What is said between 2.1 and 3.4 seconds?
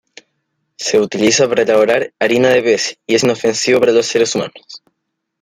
harina de pez, y es